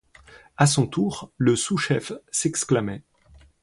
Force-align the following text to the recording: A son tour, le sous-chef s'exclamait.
A 0.57 0.65
son 0.65 0.87
tour, 0.87 1.31
le 1.37 1.55
sous-chef 1.55 2.11
s'exclamait. 2.31 3.03